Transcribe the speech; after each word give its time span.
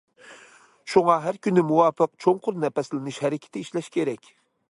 شۇڭا، 0.93 1.17
ھەر 1.25 1.37
كۈنى 1.47 1.65
مۇۋاپىق 1.71 2.15
چوڭقۇر 2.25 2.57
نەپەسلىنىش 2.65 3.21
ھەرىكىتى 3.27 3.65
ئىشلەش 3.67 3.93
كېرەك. 3.99 4.35